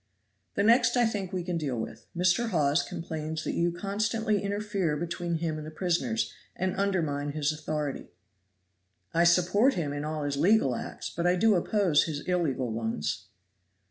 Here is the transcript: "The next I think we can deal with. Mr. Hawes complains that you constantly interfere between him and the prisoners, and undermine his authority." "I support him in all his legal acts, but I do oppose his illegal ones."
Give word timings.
"The 0.55 0.63
next 0.63 0.97
I 0.97 1.05
think 1.05 1.31
we 1.31 1.43
can 1.43 1.59
deal 1.59 1.77
with. 1.77 2.07
Mr. 2.17 2.49
Hawes 2.49 2.81
complains 2.81 3.43
that 3.43 3.53
you 3.53 3.71
constantly 3.71 4.41
interfere 4.41 4.97
between 4.97 5.35
him 5.35 5.59
and 5.59 5.67
the 5.67 5.69
prisoners, 5.69 6.33
and 6.55 6.75
undermine 6.75 7.33
his 7.33 7.51
authority." 7.53 8.07
"I 9.13 9.25
support 9.25 9.75
him 9.75 9.93
in 9.93 10.03
all 10.03 10.23
his 10.23 10.37
legal 10.37 10.73
acts, 10.75 11.11
but 11.11 11.27
I 11.27 11.35
do 11.35 11.53
oppose 11.53 12.05
his 12.05 12.21
illegal 12.21 12.71
ones." 12.71 13.27